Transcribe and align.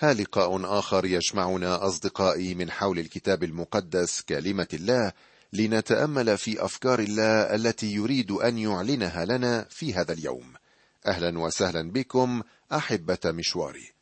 ها 0.00 0.14
لقاء 0.14 0.78
آخر 0.78 1.04
يجمعنا 1.04 1.86
أصدقائي 1.86 2.54
من 2.54 2.70
حول 2.70 2.98
الكتاب 2.98 3.44
المقدس 3.44 4.22
كلمة 4.22 4.68
الله 4.74 5.12
لنتأمل 5.52 6.38
في 6.38 6.64
أفكار 6.64 6.98
الله 6.98 7.54
التي 7.54 7.94
يريد 7.94 8.30
أن 8.30 8.58
يعلنها 8.58 9.24
لنا 9.24 9.66
في 9.70 9.94
هذا 9.94 10.12
اليوم. 10.12 10.54
أهلا 11.06 11.38
وسهلا 11.38 11.90
بكم 11.90 12.42
أحبة 12.72 13.18
مشواري. 13.24 13.92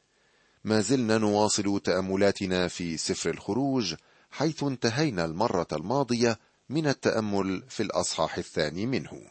ما 0.64 0.80
زلنا 0.80 1.18
نواصل 1.18 1.80
تأملاتنا 1.80 2.68
في 2.68 2.96
سفر 2.96 3.30
الخروج 3.30 3.94
حيث 4.30 4.62
انتهينا 4.62 5.24
المرة 5.24 5.68
الماضية 5.72 6.38
من 6.68 6.86
التأمل 6.86 7.64
في 7.68 7.82
الأصحاح 7.82 8.38
الثاني 8.38 8.86
منه. 8.86 9.30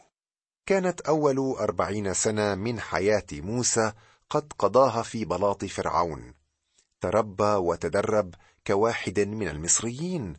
كانت 0.66 1.00
أول 1.00 1.38
أربعين 1.38 2.14
سنة 2.14 2.54
من 2.54 2.80
حياة 2.80 3.26
موسى 3.32 3.92
قد 4.30 4.52
قضاها 4.58 5.02
في 5.02 5.24
بلاط 5.24 5.64
فرعون 5.64 6.35
تربى 7.06 7.54
وتدرب 7.54 8.34
كواحد 8.66 9.20
من 9.20 9.48
المصريين 9.48 10.36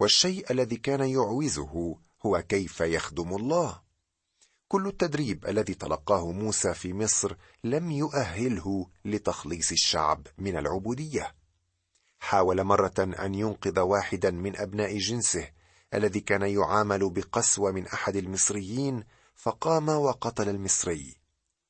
والشيء 0.00 0.52
الذي 0.52 0.76
كان 0.76 1.00
يعوزه 1.00 1.96
هو 2.26 2.42
كيف 2.48 2.80
يخدم 2.80 3.36
الله. 3.36 3.80
كل 4.68 4.86
التدريب 4.86 5.46
الذي 5.46 5.74
تلقاه 5.74 6.32
موسى 6.32 6.74
في 6.74 6.92
مصر 6.92 7.36
لم 7.64 7.90
يؤهله 7.90 8.86
لتخليص 9.04 9.72
الشعب 9.72 10.26
من 10.38 10.56
العبودية. 10.56 11.34
حاول 12.18 12.64
مرة 12.64 12.94
أن 12.98 13.34
ينقذ 13.34 13.80
واحدا 13.80 14.30
من 14.30 14.56
أبناء 14.56 14.98
جنسه 14.98 15.48
الذي 15.94 16.20
كان 16.20 16.42
يعامل 16.42 17.10
بقسوة 17.10 17.72
من 17.72 17.86
أحد 17.86 18.16
المصريين 18.16 19.04
فقام 19.34 19.88
وقتل 19.88 20.48
المصري. 20.48 21.16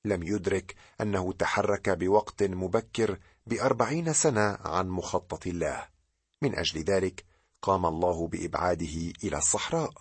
لم 0.05 0.23
يدرك 0.23 0.75
أنه 1.01 1.33
تحرك 1.33 1.91
بوقت 1.91 2.43
مبكر 2.43 3.19
بأربعين 3.47 4.13
سنة 4.13 4.59
عن 4.61 4.89
مخطط 4.89 5.47
الله. 5.47 5.89
من 6.43 6.59
أجل 6.59 6.81
ذلك 6.81 7.25
قام 7.63 7.87
الله 7.87 8.29
بإبعاده 8.29 9.13
إلى 9.25 9.39
الصحراء. 9.39 9.93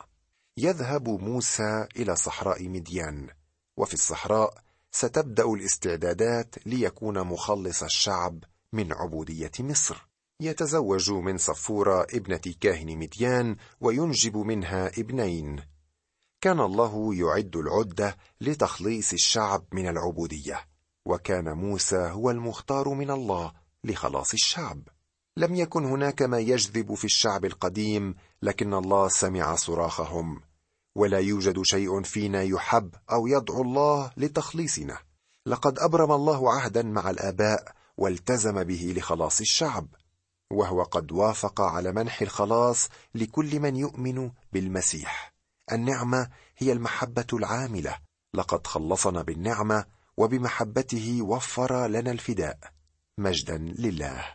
يذهب 0.57 1.09
موسى 1.09 1.87
إلى 1.95 2.15
صحراء 2.15 2.69
مديان 2.69 3.29
وفي 3.77 3.93
الصحراء 3.93 4.63
ستبدأ 4.91 5.43
الاستعدادات 5.43 6.55
ليكون 6.65 7.23
مخلص 7.23 7.83
الشعب 7.83 8.43
من 8.73 8.93
عبودية 8.93 9.51
مصر. 9.59 10.07
يتزوج 10.39 11.11
من 11.11 11.37
صفورة 11.37 12.07
ابنة 12.13 12.53
كاهن 12.61 12.97
مديان 12.97 13.55
وينجب 13.81 14.37
منها 14.37 14.87
ابنين. 14.87 15.63
كان 16.41 16.59
الله 16.59 17.15
يعد 17.15 17.55
العدة 17.55 18.17
لتخليص 18.41 19.13
الشعب 19.13 19.65
من 19.71 19.87
العبودية. 19.87 20.72
وكان 21.05 21.53
موسى 21.53 21.97
هو 21.97 22.31
المختار 22.31 22.89
من 22.89 23.11
الله 23.11 23.51
لخلاص 23.83 24.33
الشعب. 24.33 24.81
لم 25.37 25.55
يكن 25.55 25.85
هناك 25.85 26.21
ما 26.21 26.39
يجذب 26.39 26.93
في 26.93 27.05
الشعب 27.05 27.45
القديم 27.45 28.15
لكن 28.41 28.73
الله 28.73 29.07
سمع 29.07 29.55
صراخهم 29.55 30.41
ولا 30.95 31.19
يوجد 31.19 31.61
شيء 31.61 32.03
فينا 32.03 32.41
يحب 32.41 32.95
أو 33.11 33.27
يدعو 33.27 33.61
الله 33.61 34.11
لتخليصنا. 34.17 34.97
لقد 35.45 35.79
أبرم 35.79 36.11
الله 36.11 36.53
عهدا 36.53 36.81
مع 36.83 37.09
الآباء 37.09 37.75
والتزم 37.97 38.63
به 38.63 38.93
لخلاص 38.97 39.39
الشعب 39.39 39.87
وهو 40.51 40.83
قد 40.83 41.11
وافق 41.11 41.61
على 41.61 41.91
منح 41.91 42.21
الخلاص 42.21 42.89
لكل 43.15 43.59
من 43.59 43.75
يؤمن 43.75 44.31
بالمسيح. 44.53 45.33
النعمة 45.71 46.29
هي 46.57 46.71
المحبة 46.71 47.27
العاملة. 47.33 47.97
لقد 48.33 48.67
خلصنا 48.67 49.21
بالنعمة 49.21 49.85
وبمحبته 50.17 51.21
وفر 51.21 51.87
لنا 51.87 52.11
الفداء. 52.11 52.57
مجدا 53.17 53.57
لله. 53.57 54.25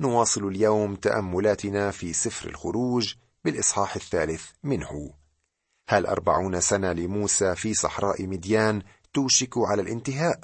نواصل 0.00 0.48
اليوم 0.48 0.94
تأملاتنا 0.94 1.90
في 1.90 2.12
سفر 2.12 2.48
الخروج 2.48 3.14
بالإصحاح 3.44 3.96
الثالث 3.96 4.44
منه. 4.62 5.14
هل 5.88 6.06
أربعون 6.06 6.60
سنة 6.60 6.92
لموسى 6.92 7.54
في 7.54 7.74
صحراء 7.74 8.26
مديان 8.26 8.82
توشك 9.12 9.52
على 9.56 9.82
الانتهاء؟ 9.82 10.40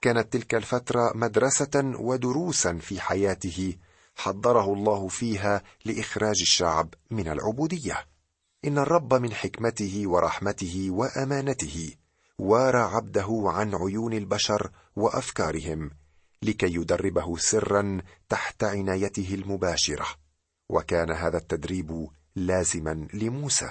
كانت 0.00 0.32
تلك 0.32 0.54
الفترة 0.54 1.12
مدرسة 1.14 1.94
ودروسا 1.98 2.78
في 2.78 3.00
حياته 3.00 3.76
حضره 4.16 4.72
الله 4.72 5.08
فيها 5.08 5.62
لإخراج 5.84 6.40
الشعب 6.40 6.94
من 7.10 7.28
العبودية. 7.28 8.06
إن 8.64 8.78
الرب 8.78 9.14
من 9.14 9.32
حكمته 9.32 10.02
ورحمته 10.06 10.86
وأمانته 10.90 11.94
وارى 12.38 12.78
عبده 12.78 13.42
عن 13.46 13.74
عيون 13.74 14.12
البشر 14.12 14.70
وأفكارهم 14.96 15.90
لكي 16.42 16.74
يدربه 16.74 17.36
سرا 17.36 18.02
تحت 18.28 18.64
عنايته 18.64 19.34
المباشرة 19.34 20.06
وكان 20.68 21.10
هذا 21.10 21.38
التدريب 21.38 22.08
لازما 22.36 23.08
لموسى. 23.14 23.70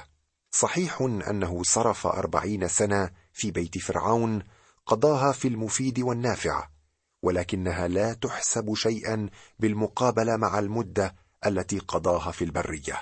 صحيح 0.51 1.01
أنه 1.01 1.63
صرف 1.63 2.07
أربعين 2.07 2.67
سنة 2.67 3.11
في 3.33 3.51
بيت 3.51 3.77
فرعون 3.77 4.43
قضاها 4.85 5.31
في 5.31 5.47
المفيد 5.47 5.99
والنافع 5.99 6.67
ولكنها 7.23 7.87
لا 7.87 8.13
تحسب 8.13 8.73
شيئا 8.73 9.29
بالمقابلة 9.59 10.37
مع 10.37 10.59
المدة 10.59 11.15
التي 11.45 11.79
قضاها 11.79 12.31
في 12.31 12.43
البرية. 12.43 13.01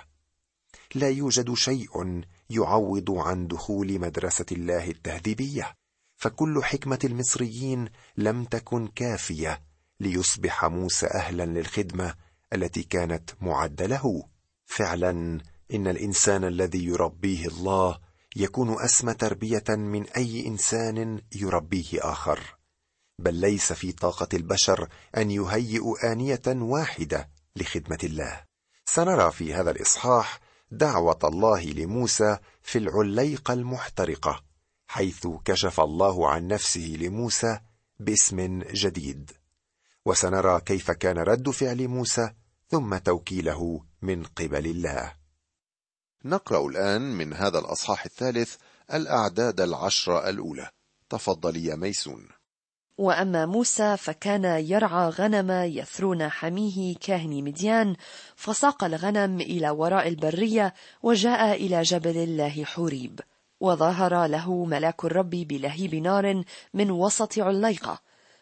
لا 0.96 1.10
يوجد 1.10 1.54
شيء 1.54 2.24
يعوض 2.56 3.12
عن 3.12 3.48
دخول 3.48 4.00
مدرسة 4.00 4.46
الله 4.52 4.90
التهذيبية 4.90 5.76
فكل 6.18 6.64
حكمة 6.64 7.00
المصريين 7.04 7.90
لم 8.18 8.44
تكن 8.44 8.88
كافية 8.88 9.62
ليصبح 10.00 10.66
موسى 10.66 11.08
أهلا 11.08 11.46
للخدمة 11.46 12.16
التي 12.54 12.84
كانت 12.84 13.30
معده 13.42 13.86
له 13.86 14.28
فعلا 14.66 15.42
إن 15.74 15.88
الإنسان 15.88 16.44
الذي 16.44 16.86
يربيه 16.86 17.48
الله 17.48 18.00
يكون 18.36 18.84
أسمى 18.84 19.14
تربية 19.14 19.64
من 19.70 20.10
أي 20.10 20.48
إنسان 20.48 21.22
يربيه 21.36 21.86
آخر 22.02 22.58
بل 23.20 23.34
ليس 23.34 23.74
في 23.74 23.92
طاقة 23.92 24.28
البشر 24.34 24.90
أن 25.18 25.32
يهيئوا 25.32 26.12
آنية 26.12 26.42
واحدة 26.48 27.30
لخدمة 27.56 28.00
الله. 28.04 28.44
سنرى 28.86 29.32
في 29.32 29.54
هذا 29.54 29.72
الإصحاح 29.72 30.40
دعوة 30.78 31.20
الله 31.24 31.64
لموسى 31.64 32.38
في 32.62 32.78
العليقه 32.78 33.54
المحترقة 33.54 34.44
حيث 34.88 35.28
كشف 35.46 35.80
الله 35.80 36.30
عن 36.30 36.48
نفسه 36.48 36.98
لموسى 37.00 37.60
باسم 38.00 38.60
جديد. 38.60 39.32
وسنرى 40.06 40.62
كيف 40.62 40.92
كان 40.92 41.18
رد 41.18 41.50
فعل 41.50 41.88
موسى 41.88 42.34
ثم 42.70 42.98
توكيله 42.98 43.84
من 44.02 44.24
قبل 44.24 44.66
الله. 44.66 45.14
نقرأ 46.26 46.68
الآن 46.68 47.02
من 47.02 47.34
هذا 47.34 47.60
الأصحاح 47.60 48.06
الثالث 48.06 48.56
الأعداد 48.94 49.62
العشرة 49.62 50.30
الأولى. 50.30 50.70
تفضل 51.10 51.58
يا 51.58 51.76
ميسون. 51.76 52.28
وأما 52.98 53.46
موسى 53.46 53.98
فكان 53.98 54.46
يرعى 54.46 55.10
غنم 55.10 55.52
يثرون 55.52 56.30
حميه 56.30 56.96
كاهن 56.96 57.44
مديان 57.44 57.96
فساق 58.36 58.84
الغنم 58.84 59.42
إلى 59.42 59.70
وراء 59.70 60.08
البرية 60.08 60.74
وجاء 61.04 61.54
إلى 61.54 61.82
جبل 61.82 62.18
الله 62.18 62.64
حوريب. 62.64 63.20
وظهر 63.60 64.26
له 64.26 64.66
ملاك 64.66 65.06
الرب 65.06 65.30
بلهيب 65.30 65.96
نار 65.96 66.44
من 66.74 66.92
وسط 66.92 67.40
عليقة. 67.40 68.00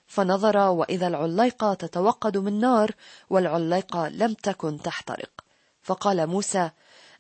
فنظر 0.07 0.57
وإذا 0.57 1.07
العليقة 1.07 1.73
تتوقد 1.73 2.37
من 2.37 2.59
نار 2.59 2.91
والعليقة 3.29 4.09
لم 4.09 4.33
تكن 4.33 4.81
تحترق. 4.81 5.31
فقال 5.81 6.27
موسى 6.27 6.69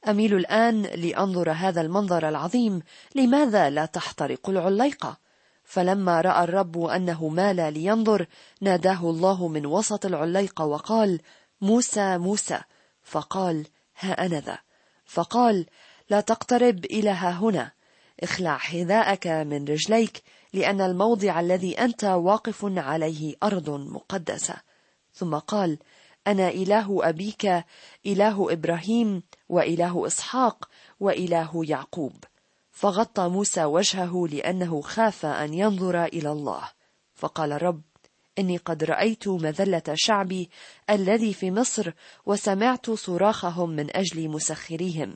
أميل 0.07 0.35
الآن 0.35 0.81
لأنظر 0.81 1.51
هذا 1.51 1.81
المنظر 1.81 2.29
العظيم 2.29 2.81
لماذا 3.15 3.69
لا 3.69 3.85
تحترق 3.85 4.49
العليقة؟ 4.49 5.20
فلما 5.71 6.21
رأى 6.21 6.43
الرب 6.43 6.83
أنه 6.85 7.27
مال 7.27 7.73
لينظر 7.73 8.25
ناداه 8.61 9.09
الله 9.09 9.47
من 9.47 9.65
وسط 9.65 10.05
العليقه 10.05 10.65
وقال 10.65 11.21
موسى 11.61 12.17
موسى. 12.17 12.61
فقال 13.03 13.67
ها 13.99 14.25
أنا 14.25 14.39
ذا. 14.39 14.59
فقال 15.05 15.65
لا 16.09 16.21
تقترب 16.21 16.85
إلى 16.85 17.09
ها 17.09 17.31
هنا 17.31 17.71
اخلع 18.23 18.57
حذاءك 18.57 19.27
من 19.27 19.65
رجليك 19.65 20.23
لأن 20.53 20.81
الموضع 20.81 21.39
الذي 21.39 21.79
أنت 21.79 22.03
واقف 22.03 22.65
عليه 22.77 23.35
أرض 23.43 23.69
مقدسة. 23.69 24.55
ثم 25.13 25.35
قال 25.35 25.77
أنا 26.27 26.49
إله 26.49 27.09
أبيك 27.09 27.63
إله 28.05 28.53
إبراهيم 28.53 29.23
وإله 29.49 30.07
إسحاق 30.07 30.69
وإله 30.99 31.51
يعقوب. 31.65 32.13
فغطى 32.71 33.27
موسى 33.27 33.63
وجهه 33.65 34.27
لأنه 34.31 34.81
خاف 34.81 35.25
أن 35.25 35.53
ينظر 35.53 36.05
إلى 36.05 36.31
الله. 36.31 36.69
فقال 37.15 37.51
الرب 37.51 37.81
إني 38.39 38.57
قد 38.57 38.83
رأيت 38.83 39.27
مذلة 39.27 39.83
شعبي 39.93 40.49
الذي 40.89 41.33
في 41.33 41.51
مصر 41.51 41.91
وسمعت 42.25 42.91
صراخهم 42.91 43.69
من 43.69 43.95
أجل 43.95 44.29
مسخريهم. 44.29 45.15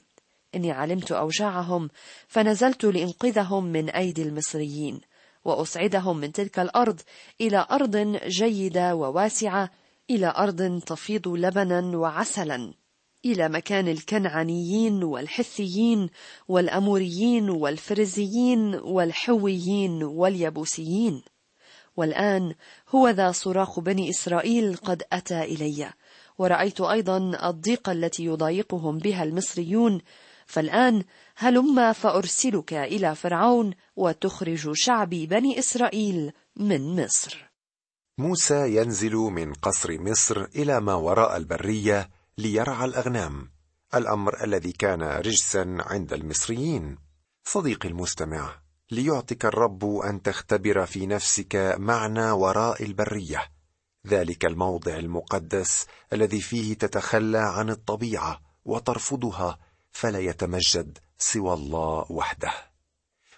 إني 0.56 0.72
علمت 0.72 1.12
أوجاعهم 1.12 1.90
فنزلت 2.28 2.86
لأنقذهم 2.86 3.66
من 3.66 3.90
أيدي 3.90 4.24
المصريين 4.24 5.02
وأصعدهم 5.46 6.18
من 6.18 6.32
تلك 6.32 6.60
الأرض 6.60 7.02
إلى 7.42 7.68
أرض 7.72 8.20
جيدة 8.28 8.96
وواسعة 8.96 9.70
إلى 10.10 10.34
أرض 10.38 10.82
تفيض 10.86 11.28
لبنا 11.28 11.98
وعسلا. 11.98 12.74
إلى 13.26 13.50
مكان 13.50 13.88
الكنعانيين 13.88 15.04
والحثيين 15.04 16.10
والأموريين 16.48 17.50
والفرزيين 17.50 18.76
والحويين 18.76 20.04
واليبوسيين 20.04 21.22
والآن 21.98 22.56
هو 22.90 23.10
ذا 23.10 23.32
صراخ 23.32 23.80
بني 23.80 24.10
إسرائيل 24.10 24.76
قد 24.76 25.04
أتى 25.14 25.44
إلي. 25.44 25.94
ورأيت 26.38 26.82
أيضا 26.82 27.50
الضيق 27.50 27.90
التي 27.90 28.26
يضايقهم 28.26 28.98
بها 28.98 29.24
المصريون. 29.24 30.02
فالآن 30.46 31.04
هلم 31.36 31.94
فأرسلك 31.94 32.74
إلى 32.74 33.16
فرعون 33.16 33.74
وتخرج 33.96 34.72
شعبي 34.74 35.26
بني 35.28 35.60
إسرائيل 35.60 36.32
من 36.56 37.04
مصر. 37.04 37.52
موسى 38.18 38.76
ينزل 38.76 39.14
من 39.14 39.54
قصر 39.54 40.02
مصر 40.02 40.44
إلى 40.56 40.82
ما 40.82 40.94
وراء 40.94 41.38
البرية 41.38 42.10
ليرعى 42.38 42.86
الأغنام 42.86 43.52
الأمر 43.96 44.44
الذي 44.44 44.72
كان 44.72 45.02
رجسا 45.02 45.78
عند 45.80 46.14
المصريين. 46.14 46.98
صديقي 47.44 47.90
المستمع 47.90 48.62
ليعطك 48.92 49.46
الرب 49.46 49.86
أن 49.86 50.22
تختبر 50.22 50.86
في 50.86 51.06
نفسك 51.06 51.76
معنى 51.78 52.32
وراء 52.32 52.84
البرية. 52.84 53.52
ذلك 54.08 54.46
الموضع 54.46 54.96
المقدس 54.96 55.88
الذي 56.14 56.42
فيه 56.42 56.74
تتخلى 56.74 57.38
عن 57.38 57.70
الطبيعة 57.70 58.42
وترفضها 58.66 59.60
فلا 59.92 60.20
يتمجد 60.20 60.98
سوى 61.18 61.54
الله 61.54 62.06
وحده. 62.10 62.54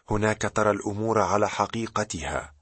هناك 0.09 0.51
ترى 0.55 0.71
الأمور 0.71 1.21
على 1.21 1.49
حقيقتها. 1.49 2.53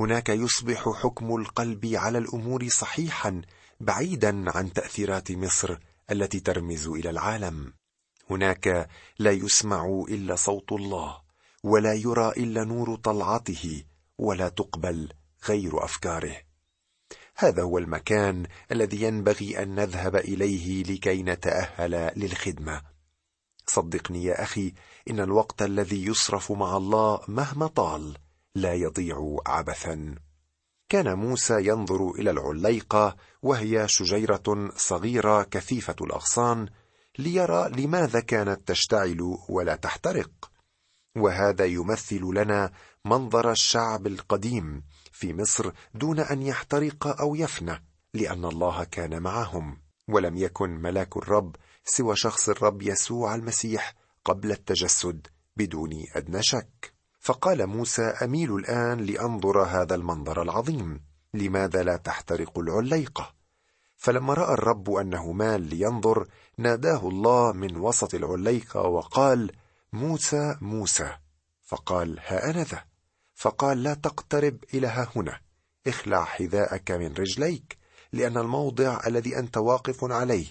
هناك 0.00 0.28
يصبح 0.28 0.88
حكم 0.88 1.36
القلب 1.36 1.86
على 1.94 2.18
الأمور 2.18 2.68
صحيحا 2.68 3.42
بعيدا 3.84 4.50
عن 4.50 4.72
تأثيرات 4.72 5.32
مصر 5.32 5.76
التي 6.10 6.40
ترمز 6.40 6.88
إلى 6.88 7.10
العالم. 7.10 7.72
هناك 8.30 8.88
لا 9.18 9.30
يسمع 9.30 10.04
إلا 10.08 10.34
صوت 10.34 10.72
الله 10.72 11.20
ولا 11.64 11.94
يرى 11.94 12.28
إلا 12.28 12.64
نور 12.64 12.96
طلعته 12.96 13.84
ولا 14.18 14.48
تقبل 14.48 15.08
غير 15.48 15.84
أفكاره. 15.84 16.36
هذا 17.36 17.62
هو 17.62 17.78
المكان 17.78 18.46
الذي 18.72 19.02
ينبغي 19.02 19.62
أن 19.62 19.74
نذهب 19.74 20.16
إليه 20.16 20.82
لكي 20.82 21.22
نتأهل 21.22 22.12
للخدمة. 22.16 22.82
صدقني 23.66 24.24
يا 24.24 24.42
أخي 24.42 24.74
إن 25.10 25.20
الوقت 25.20 25.62
الذي 25.62 26.04
يصرف 26.04 26.52
مع 26.52 26.76
الله 26.76 27.20
مهما 27.28 27.66
طال 27.66 28.18
لا 28.54 28.74
يضيع 28.74 29.36
عبثا. 29.46 30.14
كان 30.94 31.18
موسى 31.18 31.68
ينظر 31.68 32.10
إلى 32.10 32.30
العليقه 32.30 33.16
وهي 33.42 33.88
شجيرة 33.88 34.70
صغيرة 34.76 35.42
كثيفة 35.42 35.96
الأغصان 36.00 36.68
ليرى 37.18 37.68
لماذا 37.68 38.20
كانت 38.20 38.68
تشتعل 38.68 39.38
ولا 39.48 39.76
تحترق. 39.76 40.50
وهذا 41.16 41.64
يمثل 41.64 42.20
لنا 42.34 42.72
منظر 43.04 43.50
الشعب 43.50 44.06
القديم 44.06 44.82
في 45.12 45.34
مصر 45.34 45.72
دون 45.94 46.20
أن 46.20 46.42
يحترق 46.42 47.20
أو 47.20 47.34
يفنى 47.34 47.84
لأن 48.14 48.44
الله 48.44 48.84
كان 48.84 49.22
معهم. 49.22 49.80
ولم 50.08 50.36
يكن 50.36 50.70
ملاك 50.70 51.16
الرب 51.16 51.56
سوى 51.84 52.16
شخص 52.16 52.48
الرب 52.48 52.82
يسوع 52.82 53.34
المسيح 53.34 53.94
قبل 54.24 54.52
التجسد 54.52 55.26
بدون 55.56 55.90
أدنى 56.14 56.42
شك. 56.42 56.93
فقال 57.24 57.66
موسى 57.66 58.02
أميل 58.02 58.54
الآن 58.54 58.98
لأنظر 59.00 59.62
هذا 59.62 59.94
المنظر 59.94 60.42
العظيم 60.42 61.00
لماذا 61.34 61.82
لا 61.82 61.96
تحترق 61.96 62.58
العليقة؟ 62.58 63.34
فلما 63.96 64.34
رأى 64.34 64.54
الرب 64.54 64.90
أنه 64.90 65.32
مال 65.32 65.60
لينظر 65.60 66.28
ناداه 66.58 67.08
الله 67.08 67.52
من 67.52 67.76
وسط 67.76 68.14
العليقة 68.14 68.80
وقال 68.80 69.52
موسى 69.92 70.56
موسى. 70.60 71.16
فقال 71.62 72.20
ها 72.26 72.50
أنا 72.50 72.64
ذا. 72.64 72.84
فقال 73.34 73.82
لا 73.82 73.94
تقترب 73.94 74.64
إلى 74.74 74.86
ها 74.86 75.08
هنا 75.16 75.40
اخلع 75.86 76.24
حذاءك 76.24 76.90
من 76.90 77.14
رجليك 77.14 77.78
لأن 78.12 78.38
الموضع 78.38 79.00
الذي 79.06 79.38
أنت 79.38 79.56
واقف 79.56 80.04
عليه 80.04 80.46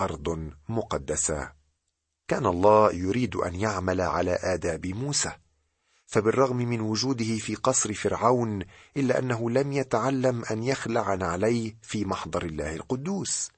أرض 0.00 0.50
مقدسة. 0.68 1.52
كان 2.28 2.46
الله 2.46 2.92
يريد 2.92 3.36
أن 3.36 3.54
يعمل 3.54 4.00
على 4.00 4.38
آداب 4.42 4.86
موسى. 4.86 5.32
فبالرغم 6.08 6.56
من 6.56 6.80
وجوده 6.80 7.36
في 7.36 7.54
قصر 7.54 7.94
فرعون 7.94 8.62
إلا 8.96 9.18
أنه 9.18 9.50
لم 9.50 9.72
يتعلم 9.72 10.44
أن 10.44 10.62
يخلع 10.62 11.14
نعليه 11.14 11.76
في 11.82 12.04
محضر 12.04 12.44
الله 12.44 12.74
القدوس. 12.74 13.50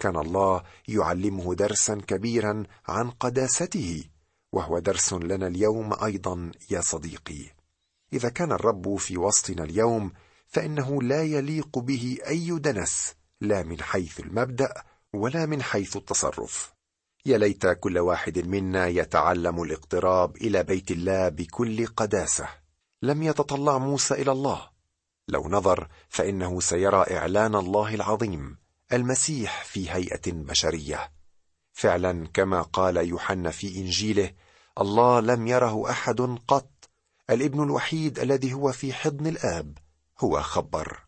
كان 0.00 0.16
الله 0.16 0.62
يعلمه 0.88 1.54
درسا 1.54 1.94
كبيرا 2.06 2.62
عن 2.88 3.10
قداسته 3.10 4.04
وهو 4.52 4.78
درس 4.78 5.12
لنا 5.12 5.46
اليوم 5.46 6.04
أيضا 6.04 6.50
يا 6.70 6.80
صديقي. 6.80 7.44
إذا 8.12 8.28
كان 8.28 8.52
الرب 8.52 8.96
في 8.96 9.18
وسطنا 9.18 9.64
اليوم 9.64 10.12
فإنه 10.46 11.02
لا 11.02 11.22
يليق 11.22 11.78
به 11.78 12.18
أي 12.28 12.58
دنس 12.58 13.14
لا 13.40 13.62
من 13.62 13.82
حيث 13.82 14.20
المبدأ 14.20 14.74
ولا 15.12 15.46
من 15.46 15.62
حيث 15.62 15.96
التصرف. 15.96 16.72
يا 17.26 17.38
ليت 17.38 17.66
كل 17.66 17.98
واحد 17.98 18.38
منا 18.38 18.86
يتعلم 18.86 19.62
الاقتراب 19.62 20.36
إلى 20.36 20.62
بيت 20.62 20.90
الله 20.90 21.28
بكل 21.28 21.86
قداسة. 21.86 22.48
لم 23.02 23.22
يتطلع 23.22 23.78
موسى 23.78 24.14
إلى 24.14 24.32
الله. 24.32 24.68
لو 25.28 25.48
نظر 25.48 25.88
فإنه 26.08 26.60
سيرى 26.60 27.04
إعلان 27.10 27.54
الله 27.54 27.94
العظيم 27.94 28.58
المسيح 28.92 29.64
في 29.64 29.90
هيئة 29.90 30.32
بشرية. 30.32 31.12
فعلا 31.72 32.26
كما 32.34 32.62
قال 32.62 32.96
يوحنا 32.96 33.50
في 33.50 33.76
إنجيله 33.76 34.30
الله 34.80 35.20
لم 35.20 35.46
يره 35.46 35.90
أحد 35.90 36.20
قط. 36.48 36.90
الابن 37.30 37.62
الوحيد 37.62 38.18
الذي 38.18 38.52
هو 38.52 38.72
في 38.72 38.92
حضن 38.92 39.26
الآب 39.26 39.78
هو 40.20 40.42
خبر. 40.42 41.00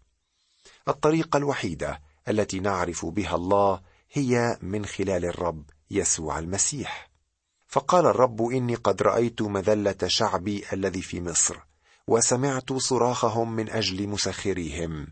الطريقة 0.88 1.36
الوحيدة 1.36 2.00
التي 2.28 2.60
نعرف 2.60 3.06
بها 3.06 3.34
الله 3.34 3.80
هي 4.12 4.58
من 4.62 4.86
خلال 4.86 5.24
الرب 5.24 5.73
يسوع 5.90 6.38
المسيح. 6.38 7.10
فقال 7.66 8.06
الرب 8.06 8.42
إني 8.42 8.74
قد 8.74 9.02
رأيت 9.02 9.42
مذلة 9.42 9.96
شعبي 10.06 10.64
الذي 10.72 11.02
في 11.02 11.20
مصر 11.20 11.56
وسمعت 12.06 12.72
صراخهم 12.72 13.52
من 13.52 13.70
أجل 13.70 14.08
مسخريهم. 14.08 15.06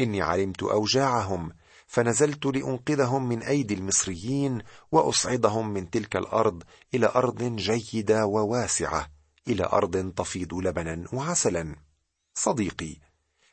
إني 0.00 0.22
علمت 0.22 0.62
أوجاعهم 0.62 1.52
فنزلت 1.86 2.46
لأنقذهم 2.46 3.28
من 3.28 3.42
أيدي 3.42 3.74
المصريين 3.74 4.62
وأصعدهم 4.92 5.68
من 5.68 5.90
تلك 5.90 6.16
الأرض 6.16 6.62
إلى 6.94 7.12
أرض 7.14 7.42
جيدة 7.56 8.26
وواسعة 8.26 9.10
إلى 9.48 9.64
أرض 9.64 10.12
تفيض 10.12 10.54
لبنا 10.54 11.04
وعسلا. 11.12 11.76
صديقي 12.34 12.96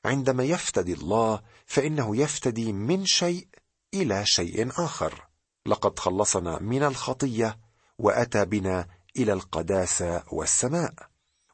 عندما 0.06 0.44
يفتدي 0.44 0.94
الله 0.94 1.42
فإنه 1.66 2.18
يفتدي 2.18 2.74
من 2.74 3.06
شيء 3.06 3.48
إلى 3.94 4.26
شيء 4.26 4.70
آخر. 4.70 5.27
لقد 5.68 6.00
خلصنا 6.00 6.60
من 6.60 6.84
الخطية 6.84 7.60
وأتى 8.00 8.46
بنا 8.46 8.88
إلى 9.18 9.34
القداسه 9.34 10.24
والسماء. 10.32 10.94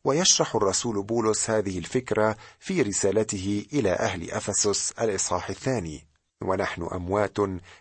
ويشرح 0.04 0.56
الرسول 0.56 1.04
بولس 1.04 1.50
هذه 1.50 1.80
الفكرة 1.80 2.38
في 2.60 2.82
رسالته 2.82 3.66
إلى 3.74 3.92
أهل 3.92 4.32
أفسس 4.32 4.92
الإصحاح 4.92 5.50
الثاني. 5.50 6.08
ونحن 6.42 6.84
أموات 6.84 7.38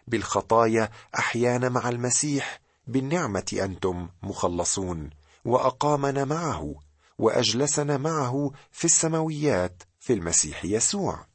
بالخطايا 0.06 0.90
أحيانا 1.18 1.68
مع 1.68 1.88
المسيح 1.88 2.60
بالنعمة 2.86 3.58
أنتم 3.62 4.08
مخلصون 4.22 5.10
وأقامنا 5.44 6.24
معه 6.24 6.74
وأجلسنا 7.18 7.96
معه 7.96 8.50
في 8.70 8.84
السماويات 8.84 9.82
في 10.00 10.12
المسيح 10.12 10.64
يسوع. 10.64 11.26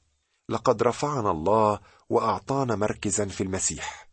لقد 0.50 0.84
رفعنا 0.84 1.32
الله 1.32 1.80
وأعطانا 2.10 2.76
مركزا 2.76 3.26
في 3.26 3.44
المسيح. 3.44 4.07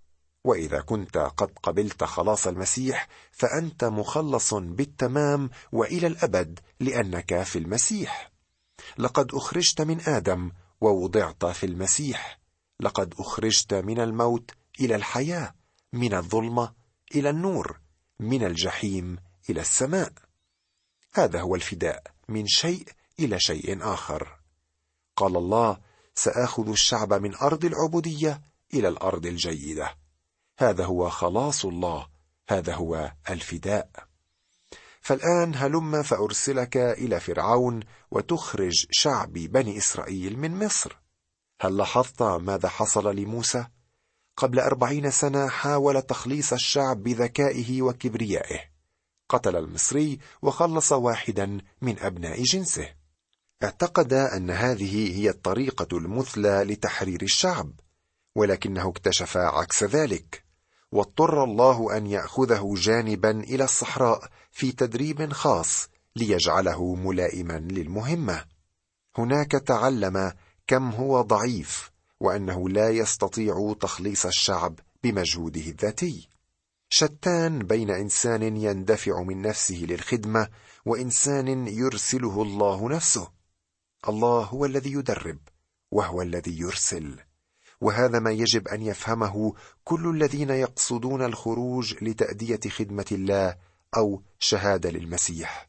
وإذا 0.45 0.81
كنت 0.81 1.17
قد 1.17 1.51
قبلت 1.63 2.05
خلاص 2.05 2.47
المسيح 2.47 3.09
فأنت 3.33 3.85
مخلص 3.85 4.55
بالتمام 4.55 5.51
وإلى 5.73 6.07
الأبد 6.07 6.61
لأنك 6.81 7.43
في 7.43 7.59
المسيح. 7.59 8.33
لقد 8.99 9.35
أخرجت 9.35 9.81
من 9.81 10.01
آدم 10.01 10.53
ووضعت 10.81 11.47
في 11.47 11.67
المسيح. 11.67 12.41
لقد 12.81 13.15
أخرجت 13.19 13.75
من 13.75 14.01
الموت 14.01 14.51
إلى 14.81 14.95
الحياة 14.95 15.55
من 15.93 16.15
الظلمة 16.15 16.73
إلى 17.15 17.31
النور 17.31 17.81
من 18.21 18.45
الجحيم 18.45 19.19
إلى 19.51 19.61
السماء. 19.61 20.13
هذا 21.13 21.41
هو 21.41 21.55
الفداء 21.55 22.03
من 22.29 22.47
شيء 22.47 22.89
إلى 23.21 23.41
شيء 23.41 23.79
آخر. 23.83 24.39
قال 25.17 25.37
الله 25.37 25.81
سآخذ 26.15 26.69
الشعب 26.69 27.13
من 27.13 27.35
أرض 27.35 27.65
العبودية 27.65 28.43
إلى 28.75 28.89
الأرض 28.89 29.27
الجيدة. 29.27 30.04
هذا 30.59 30.85
هو 30.85 31.11
خلاص 31.11 31.65
الله 31.65 32.07
هذا 32.49 32.75
هو 32.75 33.13
الفداء. 33.31 33.91
فالآن 35.01 35.55
هلم 35.55 36.03
فأرسلك 36.03 36.77
إلى 36.77 37.21
فرعون 37.21 37.81
وتخرج 38.11 38.87
شعبي 38.91 39.49
بني 39.49 39.79
إسرائيل 39.79 40.39
من 40.39 40.65
مصر. 40.65 40.99
هل 41.61 41.77
لاحظت 41.77 42.23
ماذا 42.23 42.69
حصل 42.69 43.17
لموسى؟ 43.17 43.67
قبل 44.37 44.61
أربعين 44.61 45.11
سنة 45.11 45.49
حاول 45.49 46.03
تخليص 46.03 46.53
الشعب 46.53 47.03
بذكائه 47.03 47.83
وكبريائه. 47.83 48.61
قتل 49.29 49.57
المصري 49.57 50.19
وخلص 50.43 50.93
واحدا 50.93 51.61
من 51.83 51.99
أبناء 51.99 52.43
جنسه. 52.43 52.89
اعتقد 53.63 54.13
أن 54.13 54.51
هذه 54.51 55.19
هي 55.19 55.31
الطريقة 55.31 55.97
المثلى 55.97 56.65
لتحرير 56.65 57.23
الشعب 57.23 57.73
ولكنه 58.35 58.89
اكتشف 58.89 59.37
عكس 59.37 59.85
ذلك. 59.85 60.44
واضطر 60.95 61.45
الله 61.45 61.97
أن 61.97 62.07
يأخذه 62.07 62.75
جانبا 62.77 63.31
إلى 63.31 63.65
الصحراء 63.65 64.29
في 64.51 64.73
تدريب 64.73 65.33
خاص 65.33 65.89
ليجعله 66.17 66.95
ملائما 66.95 67.59
للمهمة. 67.59 68.45
هناك 69.19 69.51
تعلم 69.51 70.33
كم 70.67 70.91
هو 70.91 71.21
ضعيف 71.21 71.91
وأنه 72.21 72.69
لا 72.69 72.91
يستطيع 72.91 73.75
تخليص 73.81 74.27
الشعب 74.27 74.81
بمجهوده 75.05 75.61
الذاتي. 75.61 76.29
شتان 76.89 77.59
بين 77.59 77.91
إنسان 77.91 78.57
يندفع 78.57 79.23
من 79.23 79.43
نفسه 79.43 79.87
للخدمة 79.89 80.49
وإنسان 80.87 81.69
يرسله 81.69 82.43
الله 82.43 82.89
نفسه. 82.89 83.31
الله 84.09 84.45
هو 84.45 84.65
الذي 84.65 84.93
يدرب 84.93 85.39
وهو 85.91 86.23
الذي 86.23 86.59
يرسل. 86.59 87.21
وهذا 87.85 88.19
ما 88.19 88.31
يجب 88.31 88.69
أن 88.69 88.83
يفهمه 88.83 89.55
كل 89.85 90.11
الذين 90.11 90.51
يقصدون 90.51 91.25
الخروج 91.25 91.95
لتأدية 92.05 92.61
خدمة 92.69 93.07
الله 93.13 93.57
أو 93.97 94.23
شهادة 94.39 94.91
للمسيح. 94.91 95.69